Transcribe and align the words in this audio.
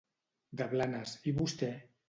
De 0.61 0.67
Blanes, 0.71 1.15
i 1.33 1.37
vostè? 1.39 1.73